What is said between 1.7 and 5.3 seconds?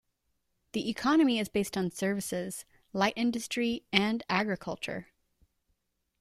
on services, light industry and agriculture.